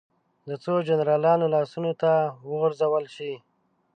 د 0.47 0.49
څو 0.63 0.73
جنرالانو 0.87 1.45
لاسونو 1.55 1.91
ته 2.01 2.11
وغورځول 2.49 3.05
شي. 3.15 3.33